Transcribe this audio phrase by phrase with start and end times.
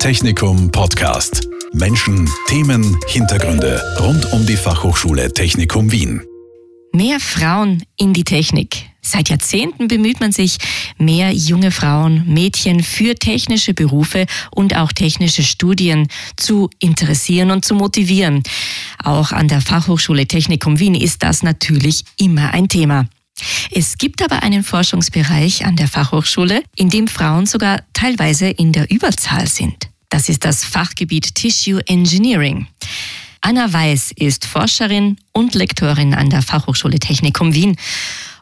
[0.00, 1.46] Technikum Podcast.
[1.74, 6.22] Menschen, Themen, Hintergründe rund um die Fachhochschule Technikum Wien.
[6.94, 8.86] Mehr Frauen in die Technik.
[9.02, 10.56] Seit Jahrzehnten bemüht man sich,
[10.96, 16.08] mehr junge Frauen, Mädchen für technische Berufe und auch technische Studien
[16.38, 18.42] zu interessieren und zu motivieren.
[19.04, 23.04] Auch an der Fachhochschule Technikum Wien ist das natürlich immer ein Thema.
[23.70, 28.90] Es gibt aber einen Forschungsbereich an der Fachhochschule, in dem Frauen sogar teilweise in der
[28.90, 29.89] Überzahl sind.
[30.10, 32.66] Das ist das Fachgebiet Tissue Engineering.
[33.40, 37.76] Anna Weiß ist Forscherin und Lektorin an der Fachhochschule Technikum Wien.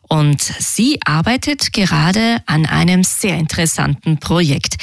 [0.09, 4.77] Und sie arbeitet gerade an einem sehr interessanten Projekt,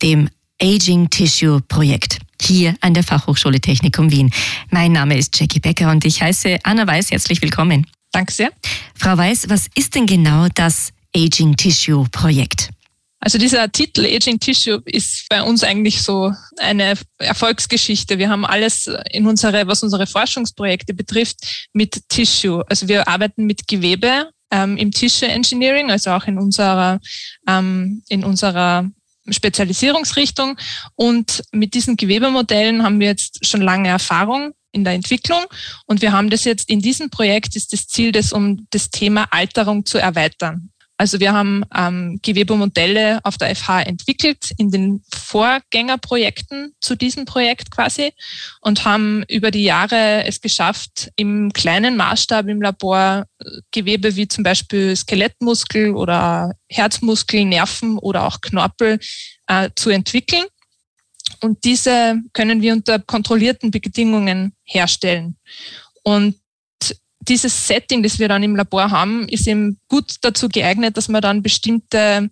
[0.00, 0.30] dem
[0.62, 4.30] Aging Tissue Projekt hier an der Fachhochschule Technikum Wien.
[4.70, 7.86] Mein Name ist Jackie Becker und ich heiße Anna Weiß herzlich willkommen.
[8.12, 8.52] Danke sehr.
[8.94, 12.70] Frau Weiß, was ist denn genau das Aging Tissue Projekt?
[13.20, 18.18] Also dieser Titel Aging Tissue ist bei uns eigentlich so eine Erfolgsgeschichte.
[18.18, 22.64] Wir haben alles in unsere, was unsere Forschungsprojekte betrifft, mit Tissue.
[22.68, 27.00] Also wir arbeiten mit Gewebe ähm, im Tissue Engineering, also auch in unserer,
[27.48, 28.88] ähm, in unserer
[29.28, 30.56] Spezialisierungsrichtung.
[30.94, 35.44] Und mit diesen Gewebemodellen haben wir jetzt schon lange Erfahrung in der Entwicklung.
[35.86, 39.26] Und wir haben das jetzt in diesem Projekt ist das Ziel, das um das Thema
[39.30, 40.70] Alterung zu erweitern.
[41.00, 47.70] Also wir haben ähm, Gewebemodelle auf der FH entwickelt in den Vorgängerprojekten zu diesem Projekt
[47.70, 48.12] quasi
[48.62, 54.26] und haben über die Jahre es geschafft, im kleinen Maßstab im Labor äh, Gewebe wie
[54.26, 58.98] zum Beispiel Skelettmuskel oder Herzmuskel, Nerven oder auch Knorpel
[59.46, 60.46] äh, zu entwickeln.
[61.40, 65.36] Und diese können wir unter kontrollierten Bedingungen herstellen.
[66.02, 66.34] Und
[67.28, 71.22] dieses Setting, das wir dann im Labor haben, ist eben gut dazu geeignet, dass man
[71.22, 72.30] dann bestimmte,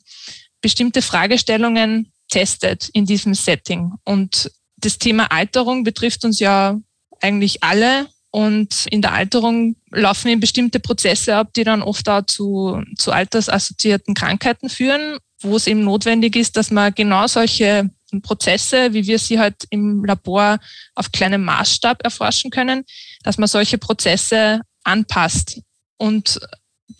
[0.61, 3.92] bestimmte Fragestellungen testet in diesem Setting.
[4.05, 6.78] Und das Thema Alterung betrifft uns ja
[7.20, 8.08] eigentlich alle.
[8.30, 13.12] Und in der Alterung laufen eben bestimmte Prozesse ab, die dann oft auch zu, zu
[13.12, 17.91] altersassoziierten Krankheiten führen, wo es eben notwendig ist, dass man genau solche
[18.22, 20.59] Prozesse, wie wir sie halt im Labor
[20.94, 22.84] auf kleinem Maßstab erforschen können,
[23.22, 25.60] dass man solche Prozesse anpasst.
[25.98, 26.41] Und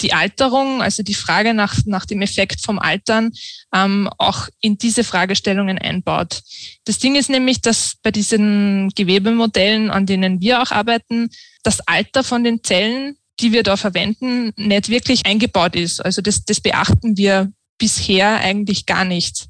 [0.01, 3.33] die Alterung, also die Frage nach, nach dem Effekt vom Altern,
[3.75, 6.43] ähm, auch in diese Fragestellungen einbaut.
[6.85, 11.31] Das Ding ist nämlich, dass bei diesen Gewebemodellen, an denen wir auch arbeiten,
[11.63, 16.05] das Alter von den Zellen, die wir da verwenden, nicht wirklich eingebaut ist.
[16.05, 19.47] Also das, das beachten wir bisher eigentlich gar nicht.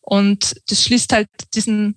[0.00, 1.96] Und das schließt halt diesen,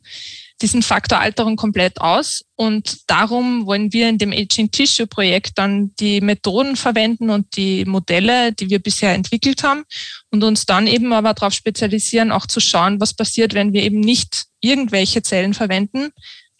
[0.61, 2.45] diesen Faktor Alterung komplett aus.
[2.55, 7.83] Und darum wollen wir in dem Aging Tissue Projekt dann die Methoden verwenden und die
[7.85, 9.83] Modelle, die wir bisher entwickelt haben
[10.31, 13.99] und uns dann eben aber darauf spezialisieren, auch zu schauen, was passiert, wenn wir eben
[13.99, 16.11] nicht irgendwelche Zellen verwenden.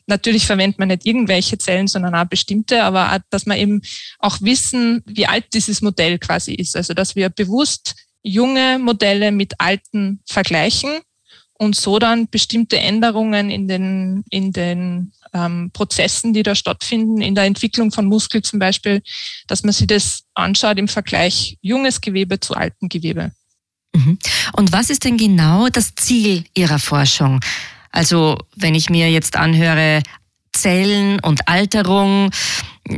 [0.08, 3.82] Natürlich verwendet man nicht irgendwelche Zellen, sondern auch bestimmte, aber auch, dass wir eben
[4.20, 6.76] auch wissen, wie alt dieses Modell quasi ist.
[6.76, 11.00] Also, dass wir bewusst junge Modelle mit alten vergleichen
[11.58, 17.36] und so dann bestimmte Änderungen in den, in den ähm, Prozessen, die da stattfinden, in
[17.36, 19.02] der Entwicklung von Muskel zum Beispiel,
[19.48, 23.32] dass man sich das anschaut im Vergleich junges Gewebe zu altem Gewebe.
[23.96, 24.20] Mhm.
[24.54, 27.40] Und was ist denn genau das Ziel Ihrer Forschung?
[27.92, 30.04] Also wenn ich mir jetzt anhöre,
[30.52, 32.32] Zellen und Alterung,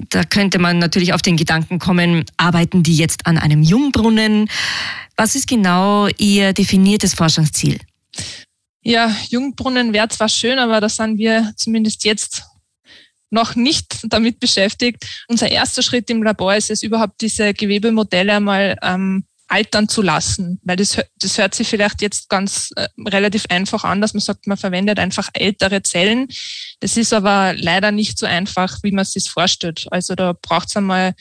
[0.09, 4.49] da könnte man natürlich auf den Gedanken kommen, arbeiten die jetzt an einem Jungbrunnen?
[5.15, 7.79] Was ist genau Ihr definiertes Forschungsziel?
[8.87, 12.43] Ja, Jungbrunnen wäre zwar schön, aber da sind wir zumindest jetzt
[13.29, 15.05] noch nicht damit beschäftigt.
[15.27, 20.61] Unser erster Schritt im Labor ist es überhaupt, diese Gewebemodelle einmal ähm, altern zu lassen,
[20.63, 24.47] weil das, das hört sich vielleicht jetzt ganz äh, relativ einfach an, dass man sagt,
[24.47, 26.29] man verwendet einfach ältere Zellen.
[26.79, 29.85] Das ist aber leider nicht so einfach, wie man es sich vorstellt.
[29.91, 31.13] Also da braucht es einmal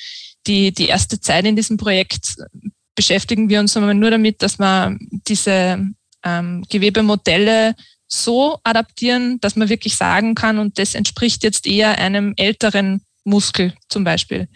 [0.46, 2.36] die, die erste Zeit in diesem Projekt
[2.94, 5.84] beschäftigen wir uns einmal nur damit, dass man diese
[6.26, 7.74] ähm, Gewebemodelle
[8.08, 13.74] so adaptieren, dass man wirklich sagen kann, und das entspricht jetzt eher einem älteren Muskel
[13.88, 14.48] zum Beispiel.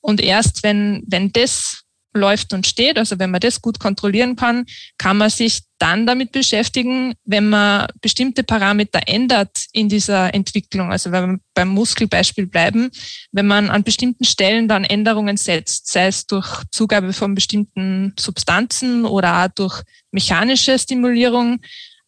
[0.00, 1.82] Und erst wenn, wenn das
[2.14, 4.66] läuft und steht, also wenn man das gut kontrollieren kann,
[4.98, 10.92] kann man sich dann damit beschäftigen, wenn man bestimmte Parameter ändert in dieser Entwicklung.
[10.92, 12.90] Also wenn wir beim Muskelbeispiel bleiben,
[13.32, 19.04] wenn man an bestimmten Stellen dann Änderungen setzt, sei es durch Zugabe von bestimmten Substanzen
[19.04, 19.82] oder auch durch
[20.12, 21.60] mechanische Stimulierung,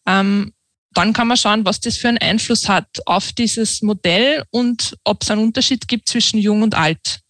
[0.07, 0.53] ähm,
[0.93, 5.23] dann kann man schauen, was das für einen Einfluss hat auf dieses Modell und ob
[5.23, 7.24] es einen Unterschied gibt zwischen jung und alt.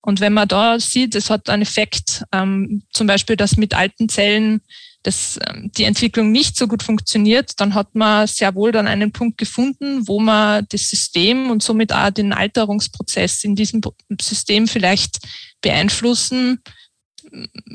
[0.00, 4.08] Und wenn man da sieht, es hat einen Effekt, ähm, zum Beispiel, dass mit alten
[4.08, 4.60] Zellen
[5.02, 9.12] das, ähm, die Entwicklung nicht so gut funktioniert, dann hat man sehr wohl dann einen
[9.12, 13.80] Punkt gefunden, wo man das System und somit auch den Alterungsprozess in diesem
[14.20, 15.18] System vielleicht
[15.60, 16.60] beeinflussen,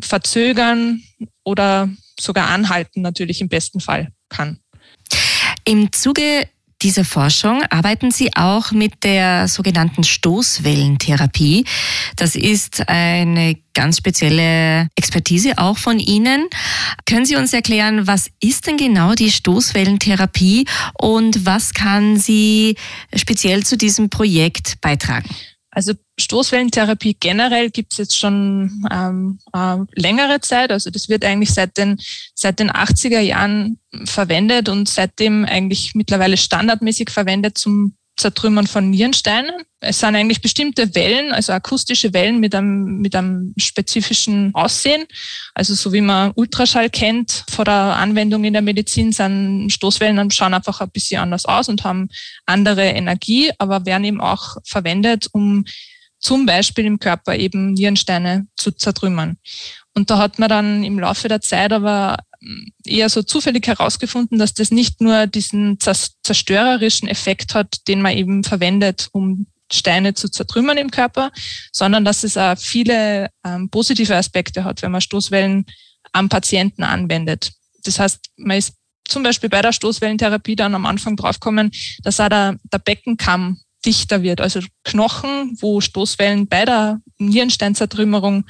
[0.01, 1.03] verzögern
[1.43, 4.59] oder sogar anhalten natürlich im besten Fall kann.
[5.65, 6.47] Im Zuge
[6.83, 11.65] dieser Forschung arbeiten Sie auch mit der sogenannten Stoßwellentherapie.
[12.15, 16.47] Das ist eine ganz spezielle Expertise auch von Ihnen.
[17.05, 20.65] Können Sie uns erklären, was ist denn genau die Stoßwellentherapie
[20.99, 22.75] und was kann sie
[23.15, 25.29] speziell zu diesem Projekt beitragen?
[25.75, 30.71] Also Stoßwellentherapie generell gibt es jetzt schon ähm, äh, längere Zeit.
[30.71, 31.99] Also das wird eigentlich seit den,
[32.35, 39.63] seit den 80er Jahren verwendet und seitdem eigentlich mittlerweile standardmäßig verwendet zum Zertrümmern von Nierensteinen.
[39.79, 45.05] Es sind eigentlich bestimmte Wellen, also akustische Wellen mit einem, mit einem spezifischen Aussehen.
[45.55, 50.53] Also so wie man Ultraschall kennt vor der Anwendung in der Medizin, sind Stoßwellen schauen
[50.53, 52.09] einfach ein bisschen anders aus und haben
[52.45, 55.65] andere Energie, aber werden eben auch verwendet, um
[56.19, 59.37] zum Beispiel im Körper eben Nierensteine zu zertrümmern.
[59.93, 62.17] Und da hat man dann im Laufe der Zeit aber
[62.85, 68.43] eher so zufällig herausgefunden, dass das nicht nur diesen zerstörerischen Effekt hat, den man eben
[68.43, 71.31] verwendet, um Steine zu zertrümmern im Körper,
[71.71, 75.65] sondern dass es auch viele ähm, positive Aspekte hat, wenn man Stoßwellen
[76.11, 77.53] am Patienten anwendet.
[77.83, 78.75] Das heißt, man ist
[79.05, 81.71] zum Beispiel bei der Stoßwellentherapie dann am Anfang draufkommen,
[82.03, 84.39] dass auch der, der Beckenkamm dichter wird.
[84.39, 88.45] Also Knochen, wo Stoßwellen bei der Nierensteinzertrümmerung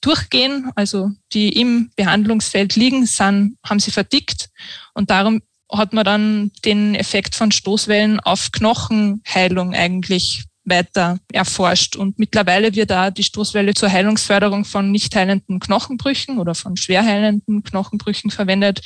[0.00, 4.48] durchgehen, also die im Behandlungsfeld liegen, sind, haben sie verdickt
[4.94, 5.42] und darum
[5.72, 11.96] hat man dann den Effekt von Stoßwellen auf Knochenheilung eigentlich weiter erforscht.
[11.96, 17.04] Und mittlerweile wird da die Stoßwelle zur Heilungsförderung von nicht heilenden Knochenbrüchen oder von schwer
[17.04, 18.80] heilenden Knochenbrüchen verwendet.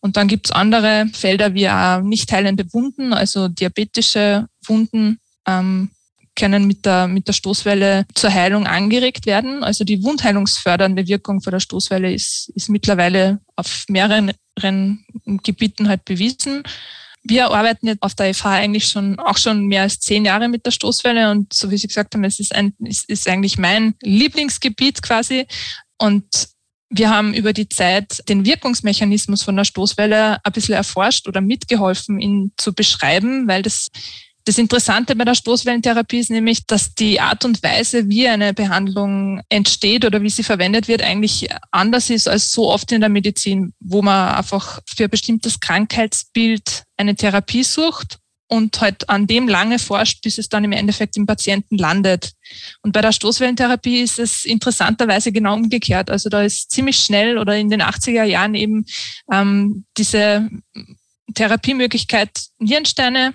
[0.00, 5.90] Und dann gibt's andere Felder wie auch nicht heilende Wunden, also diabetische Wunden, ähm,
[6.36, 9.64] können mit der, mit der Stoßwelle zur Heilung angeregt werden.
[9.64, 14.32] Also die wundheilungsfördernde Wirkung von der Stoßwelle ist, ist mittlerweile auf mehreren
[15.42, 16.62] Gebieten halt bewiesen.
[17.24, 20.64] Wir arbeiten jetzt auf der FH eigentlich schon auch schon mehr als zehn Jahre mit
[20.64, 23.94] der Stoßwelle und so wie Sie gesagt haben, es ist, ein, es ist eigentlich mein
[24.00, 25.46] Lieblingsgebiet quasi.
[25.98, 26.24] Und
[26.88, 32.20] wir haben über die Zeit den Wirkungsmechanismus von der Stoßwelle ein bisschen erforscht oder mitgeholfen,
[32.20, 33.88] ihn zu beschreiben, weil das
[34.46, 39.42] das Interessante bei der Stoßwellentherapie ist nämlich, dass die Art und Weise, wie eine Behandlung
[39.48, 43.74] entsteht oder wie sie verwendet wird, eigentlich anders ist als so oft in der Medizin,
[43.80, 49.80] wo man einfach für ein bestimmtes Krankheitsbild eine Therapie sucht und halt an dem lange
[49.80, 52.30] forscht, bis es dann im Endeffekt im Patienten landet.
[52.82, 56.08] Und bei der Stoßwellentherapie ist es interessanterweise genau umgekehrt.
[56.08, 58.86] Also da ist ziemlich schnell oder in den 80er Jahren eben
[59.32, 60.48] ähm, diese
[61.34, 63.34] Therapiemöglichkeit Nierensteine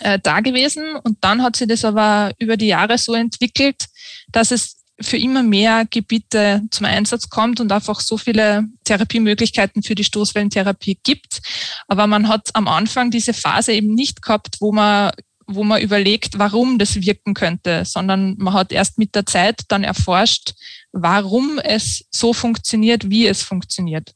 [0.00, 0.96] äh, da gewesen.
[0.96, 3.86] Und dann hat sich das aber über die Jahre so entwickelt,
[4.32, 9.94] dass es für immer mehr Gebiete zum Einsatz kommt und einfach so viele Therapiemöglichkeiten für
[9.94, 11.40] die Stoßwellentherapie gibt.
[11.88, 15.12] Aber man hat am Anfang diese Phase eben nicht gehabt, wo man
[15.52, 19.82] wo man überlegt, warum das wirken könnte, sondern man hat erst mit der Zeit dann
[19.82, 20.54] erforscht,
[20.92, 24.12] warum es so funktioniert, wie es funktioniert.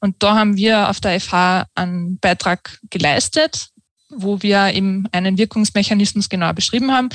[0.00, 3.69] Und da haben wir auf der FH einen Beitrag geleistet
[4.10, 7.08] wo wir eben einen Wirkungsmechanismus genau beschrieben haben.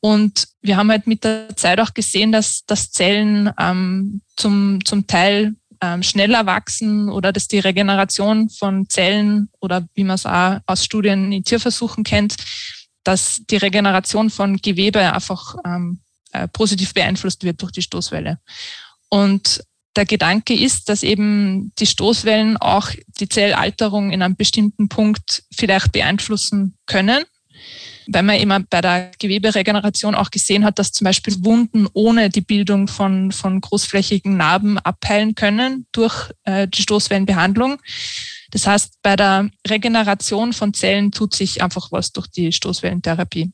[0.00, 5.06] Und wir haben halt mit der Zeit auch gesehen, dass, dass Zellen ähm, zum, zum
[5.06, 10.58] Teil ähm, schneller wachsen oder dass die Regeneration von Zellen oder wie man es auch
[10.66, 12.36] aus Studien in Tierversuchen kennt,
[13.04, 18.38] dass die Regeneration von Gewebe einfach ähm, äh, positiv beeinflusst wird durch die Stoßwelle.
[19.08, 19.62] Und
[19.96, 25.92] der Gedanke ist, dass eben die Stoßwellen auch die Zellalterung in einem bestimmten Punkt vielleicht
[25.92, 27.24] beeinflussen können,
[28.06, 32.40] weil man immer bei der Geweberegeneration auch gesehen hat, dass zum Beispiel Wunden ohne die
[32.40, 37.78] Bildung von, von großflächigen Narben abheilen können durch äh, die Stoßwellenbehandlung.
[38.50, 43.52] Das heißt, bei der Regeneration von Zellen tut sich einfach was durch die Stoßwellentherapie.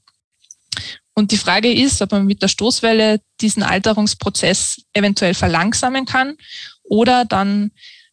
[1.18, 6.37] Und die Frage ist, ob man mit der Stoßwelle diesen Alterungsprozess eventuell verlangsamen kann
[6.84, 7.72] oder dann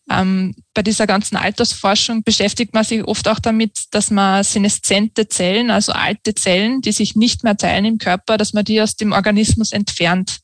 [0.10, 5.70] ähm, bei dieser ganzen Altersforschung beschäftigt man sich oft auch damit, dass man seneszente Zellen,
[5.70, 9.12] also alte Zellen, die sich nicht mehr teilen im Körper, dass man die aus dem
[9.12, 10.40] Organismus entfernt.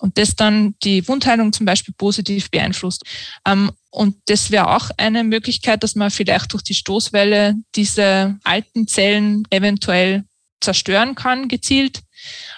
[0.00, 3.04] Und das dann die Wundheilung zum Beispiel positiv beeinflusst.
[3.46, 8.88] Ähm, und das wäre auch eine Möglichkeit, dass man vielleicht durch die Stoßwelle diese alten
[8.88, 10.24] Zellen eventuell
[10.60, 12.00] zerstören kann, gezielt.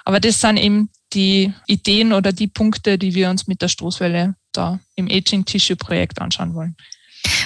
[0.05, 4.35] Aber das sind eben die Ideen oder die Punkte, die wir uns mit der Stoßwelle
[4.53, 6.77] da im Aging Tissue Projekt anschauen wollen.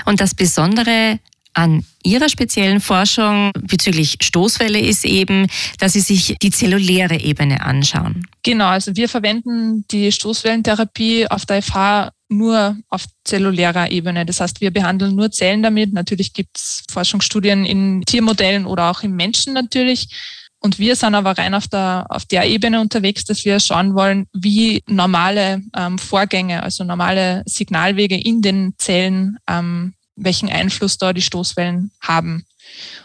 [0.04, 1.18] Und das Besondere
[1.56, 5.46] an Ihrer speziellen Forschung bezüglich Stoßwelle ist eben,
[5.78, 8.26] dass Sie sich die zelluläre Ebene anschauen.
[8.42, 14.26] Genau, also wir verwenden die Stoßwellentherapie auf der FH nur auf zellulärer Ebene.
[14.26, 15.92] Das heißt, wir behandeln nur Zellen damit.
[15.92, 20.08] Natürlich gibt es Forschungsstudien in Tiermodellen oder auch im Menschen natürlich.
[20.66, 24.26] Und wir sind aber rein auf der, auf der Ebene unterwegs, dass wir schauen wollen,
[24.32, 31.22] wie normale ähm, Vorgänge, also normale Signalwege in den Zellen, ähm, welchen Einfluss da die
[31.22, 32.46] Stoßwellen haben.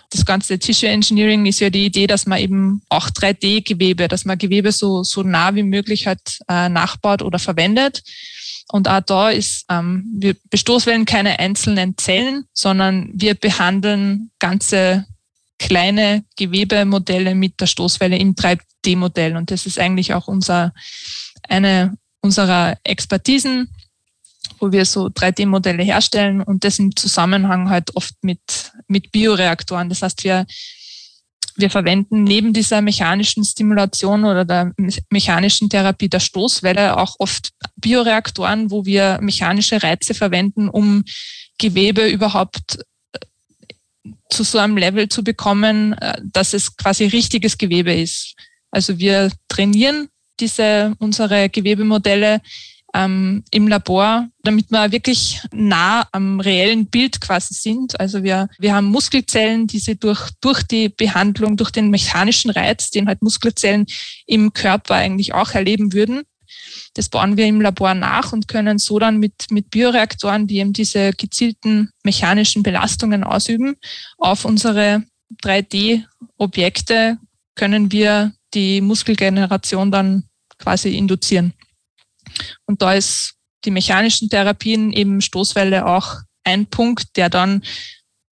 [0.09, 4.39] Das ganze Tissue Engineering ist ja die Idee, dass man eben auch 3D-Gewebe, dass man
[4.39, 8.01] Gewebe so, so nah wie möglich hat, äh, nachbaut oder verwendet.
[8.71, 15.05] Und auch da ist, ähm, wir bestoßwellen keine einzelnen Zellen, sondern wir behandeln ganze
[15.61, 19.37] kleine Gewebemodelle mit der Stoßwelle im 3D-Modell.
[19.37, 20.73] Und das ist eigentlich auch unser,
[21.47, 23.69] eine unserer Expertisen,
[24.59, 29.87] wo wir so 3D-Modelle herstellen und das im Zusammenhang halt oft mit, mit Bioreaktoren.
[29.89, 30.47] Das heißt, wir,
[31.57, 34.73] wir verwenden neben dieser mechanischen Stimulation oder der
[35.11, 41.03] mechanischen Therapie der Stoßwelle auch oft Bioreaktoren, wo wir mechanische Reize verwenden, um
[41.59, 42.79] Gewebe überhaupt
[44.29, 48.35] zu so einem Level zu bekommen, äh, dass es quasi richtiges Gewebe ist.
[48.71, 52.41] Also wir trainieren diese, unsere Gewebemodelle
[52.93, 57.99] ähm, im Labor, damit wir wirklich nah am reellen Bild quasi sind.
[57.99, 62.89] Also wir, wir haben Muskelzellen, die sie durch, durch die Behandlung, durch den mechanischen Reiz,
[62.89, 63.85] den halt Muskelzellen
[64.25, 66.23] im Körper eigentlich auch erleben würden,
[66.93, 70.73] das bauen wir im Labor nach und können so dann mit, mit Bioreaktoren, die eben
[70.73, 73.75] diese gezielten mechanischen Belastungen ausüben,
[74.17, 75.03] auf unsere
[75.43, 77.17] 3D-Objekte
[77.55, 80.23] können wir die Muskelgeneration dann
[80.57, 81.53] quasi induzieren.
[82.65, 87.63] Und da ist die mechanischen Therapien eben Stoßwelle auch ein Punkt, der dann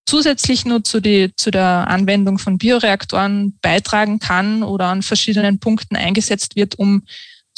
[0.06, 5.96] zusätzlich nur zu, die, zu der Anwendung von Bioreaktoren beitragen kann oder an verschiedenen Punkten
[5.96, 7.02] eingesetzt wird, um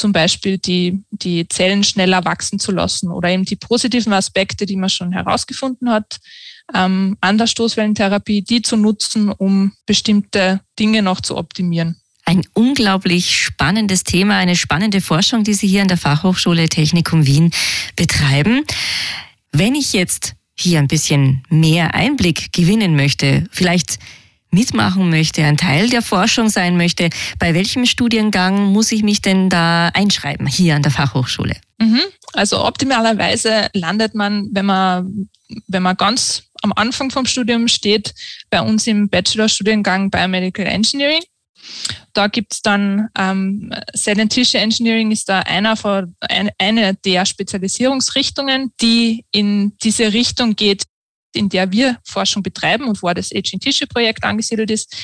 [0.00, 4.76] zum Beispiel die, die Zellen schneller wachsen zu lassen oder eben die positiven Aspekte, die
[4.76, 6.18] man schon herausgefunden hat,
[6.74, 12.00] ähm, an der Stoßwellentherapie, die zu nutzen, um bestimmte Dinge noch zu optimieren.
[12.24, 17.50] Ein unglaublich spannendes Thema, eine spannende Forschung, die Sie hier an der Fachhochschule Technikum Wien
[17.94, 18.64] betreiben.
[19.52, 23.98] Wenn ich jetzt hier ein bisschen mehr Einblick gewinnen möchte, vielleicht
[24.50, 29.48] mitmachen möchte, ein Teil der Forschung sein möchte, bei welchem Studiengang muss ich mich denn
[29.48, 31.56] da einschreiben hier an der Fachhochschule?
[31.78, 32.00] Mhm.
[32.32, 35.28] Also optimalerweise landet man, wenn man,
[35.66, 38.14] wenn man ganz am Anfang vom Studium steht,
[38.50, 41.22] bei uns im Bachelorstudiengang Biomedical Engineering.
[42.12, 49.24] Da gibt's dann ähm, Cell Engineering ist da einer von, ein, eine der Spezialisierungsrichtungen, die
[49.30, 50.84] in diese Richtung geht,
[51.34, 54.94] in der wir Forschung betreiben und wo das Aging Tissue Projekt angesiedelt ist.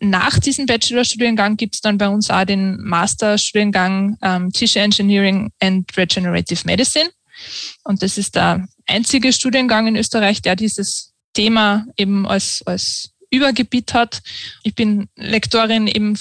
[0.00, 5.88] Nach diesem Bachelorstudiengang gibt es dann bei uns auch den Masterstudiengang ähm, Tissue Engineering and
[5.96, 7.10] Regenerative Medicine.
[7.84, 13.94] Und das ist der einzige Studiengang in Österreich, der dieses Thema eben als, als Übergebiet
[13.94, 14.22] hat.
[14.62, 16.16] Ich bin Lektorin eben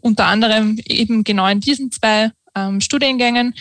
[0.00, 3.54] unter anderem eben genau in diesen zwei ähm, Studiengängen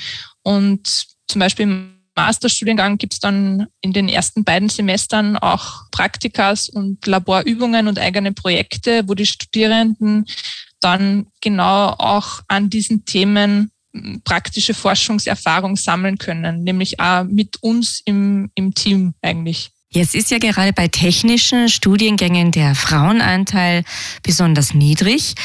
[0.44, 7.06] und zum Beispiel Masterstudiengang gibt es dann in den ersten beiden Semestern auch Praktikas und
[7.08, 10.26] Laborübungen und eigene Projekte, wo die Studierenden
[10.82, 18.02] dann genau auch an diesen Themen hm, praktische Forschungserfahrung sammeln können, nämlich auch mit uns
[18.04, 19.72] im, im Team eigentlich.
[19.90, 23.84] Jetzt ist ja gerade bei technischen Studiengängen der Frauenanteil
[24.24, 25.36] besonders niedrig.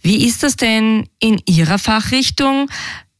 [0.00, 2.70] Wie ist das denn in Ihrer Fachrichtung?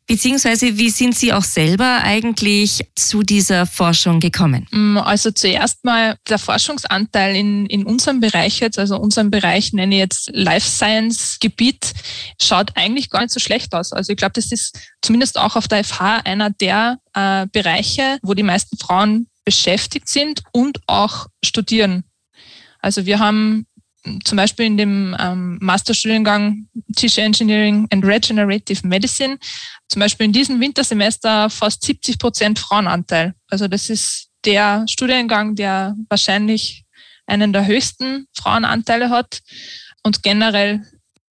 [0.07, 4.67] Beziehungsweise, wie sind Sie auch selber eigentlich zu dieser Forschung gekommen?
[4.71, 9.95] Mm, also zuerst mal der Forschungsanteil in, in unserem Bereich jetzt, also unserem Bereich nenne
[9.95, 11.95] ich jetzt Life Science Gebiet,
[12.41, 13.95] schaut eigentlich gar nicht so schlecht aus.
[13.95, 18.35] Also ich glaube, das ist zumindest auch auf der FH einer der äh, Bereiche, wo
[18.35, 22.05] die meisten Frauen beschäftigt sind und auch studieren.
[22.81, 23.67] Also wir haben
[24.25, 29.39] zum Beispiel in dem ähm, Masterstudiengang Tissue Engineering and Regenerative Medicine,
[29.89, 33.35] zum Beispiel in diesem Wintersemester fast 70 Prozent Frauenanteil.
[33.49, 36.85] Also das ist der Studiengang, der wahrscheinlich
[37.27, 39.41] einen der höchsten Frauenanteile hat.
[40.03, 40.83] Und generell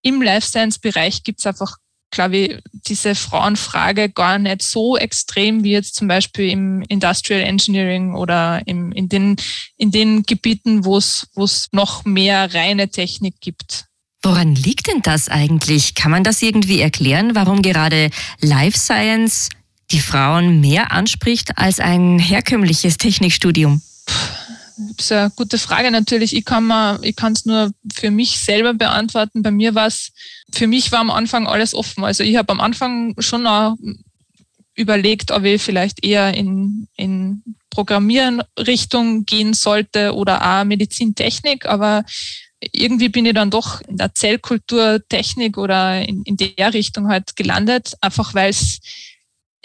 [0.01, 1.77] im Life Science Bereich gibt es einfach
[2.13, 8.15] glaube ich, diese Frauenfrage gar nicht so extrem wie jetzt zum Beispiel im Industrial Engineering
[8.15, 9.36] oder im, in, den,
[9.77, 13.86] in den Gebieten, wo es, wo es noch mehr reine Technik gibt.
[14.22, 15.96] Woran liegt denn das eigentlich?
[15.96, 19.50] Kann man das irgendwie erklären, warum gerade Life Science
[19.91, 23.82] die Frauen mehr anspricht als ein herkömmliches Technikstudium?
[24.97, 26.35] Das ist eine gute Frage natürlich.
[26.35, 29.41] Ich kann ich kann es nur für mich selber beantworten.
[29.41, 30.11] Bei mir war es,
[30.51, 32.03] für mich war am Anfang alles offen.
[32.03, 33.75] Also ich habe am Anfang schon auch
[34.75, 42.03] überlegt, ob ich vielleicht eher in, in Programmieren Richtung gehen sollte oder auch Medizintechnik, aber
[42.71, 47.93] irgendwie bin ich dann doch in der Zellkulturtechnik oder in, in der Richtung halt gelandet,
[48.01, 48.79] einfach weil es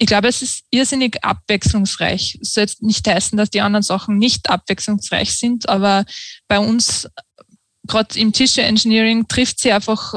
[0.00, 2.38] ich glaube, es ist irrsinnig abwechslungsreich.
[2.40, 6.04] Es soll jetzt nicht heißen, dass die anderen Sachen nicht abwechslungsreich sind, aber
[6.46, 7.08] bei uns,
[7.84, 10.14] gerade im Tissue Engineering, trifft sie einfach,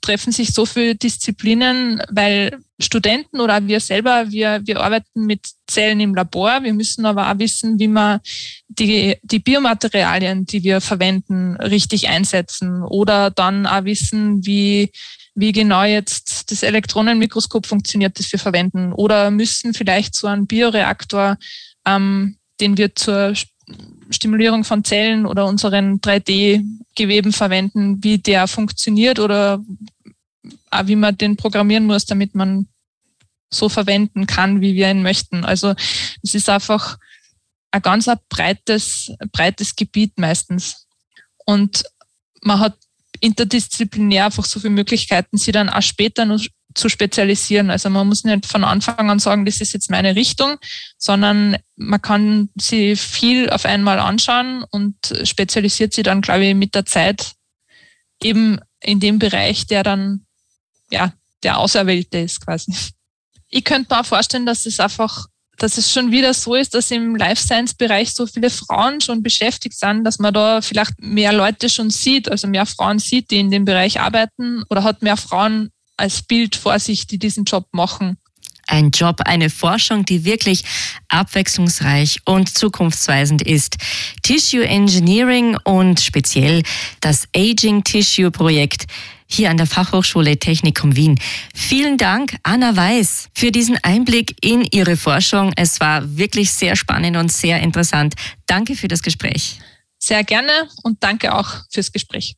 [0.00, 6.00] treffen sich so viele Disziplinen, weil Studenten oder wir selber, wir, wir arbeiten mit Zellen
[6.00, 6.64] im Labor.
[6.64, 8.18] Wir müssen aber auch wissen, wie man
[8.66, 14.90] die, die Biomaterialien, die wir verwenden, richtig einsetzen oder dann auch wissen, wie
[15.34, 18.92] wie genau jetzt das Elektronenmikroskop funktioniert, das wir verwenden.
[18.92, 21.36] Oder müssen vielleicht so einen Bioreaktor,
[21.86, 23.34] ähm, den wir zur
[24.10, 29.62] Stimulierung von Zellen oder unseren 3D-Geweben verwenden, wie der funktioniert oder
[30.84, 32.66] wie man den programmieren muss, damit man
[33.50, 35.44] so verwenden kann, wie wir ihn möchten.
[35.44, 35.74] Also
[36.22, 36.98] es ist einfach
[37.72, 40.86] ein ganz ein breites, breites Gebiet meistens.
[41.44, 41.84] Und
[42.42, 42.76] man hat
[43.20, 46.40] interdisziplinär einfach so viele Möglichkeiten, sie dann auch später noch
[46.74, 47.70] zu spezialisieren.
[47.70, 50.56] Also man muss nicht von Anfang an sagen, das ist jetzt meine Richtung,
[50.98, 56.74] sondern man kann sie viel auf einmal anschauen und spezialisiert sie dann, glaube ich, mit
[56.74, 57.32] der Zeit
[58.22, 60.26] eben in dem Bereich, der dann,
[60.90, 61.12] ja,
[61.42, 62.74] der Auserwählte ist quasi.
[63.48, 65.26] Ich könnte mir auch vorstellen, dass es einfach
[65.60, 69.22] dass es schon wieder so ist, dass im Life Science Bereich so viele Frauen schon
[69.22, 73.38] beschäftigt sind, dass man da vielleicht mehr Leute schon sieht, also mehr Frauen sieht, die
[73.38, 77.66] in dem Bereich arbeiten oder hat mehr Frauen als Bild vor sich, die diesen Job
[77.72, 78.16] machen.
[78.68, 80.64] Ein Job, eine Forschung, die wirklich
[81.08, 83.76] abwechslungsreich und zukunftsweisend ist.
[84.22, 86.62] Tissue Engineering und speziell
[87.02, 88.86] das Aging Tissue Projekt
[89.30, 91.18] hier an der Fachhochschule Technikum Wien.
[91.54, 95.52] Vielen Dank, Anna Weiß, für diesen Einblick in Ihre Forschung.
[95.56, 98.14] Es war wirklich sehr spannend und sehr interessant.
[98.46, 99.60] Danke für das Gespräch.
[99.98, 102.36] Sehr gerne und danke auch fürs Gespräch.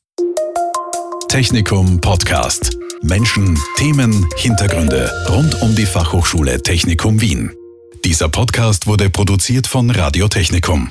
[1.29, 2.77] Technikum Podcast.
[3.03, 7.51] Menschen, Themen, Hintergründe rund um die Fachhochschule Technikum Wien.
[8.05, 10.91] Dieser Podcast wurde produziert von Radio Technikum.